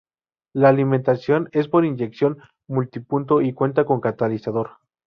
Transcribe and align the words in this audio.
La 0.53 0.69
alimentación 0.69 1.47
es 1.51 1.67
por 1.67 1.85
inyección 1.85 2.39
multipunto 2.67 3.39
y 3.39 3.53
cuenta 3.53 3.85
con 3.85 4.01
catalizador. 4.01 4.77